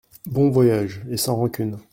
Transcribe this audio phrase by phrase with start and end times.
[0.25, 1.77] Bon voyage et sans rancune.